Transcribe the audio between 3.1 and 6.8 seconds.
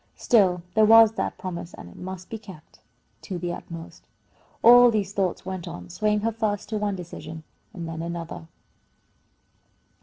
to the utmost. All these thoughts went on, swaying her first to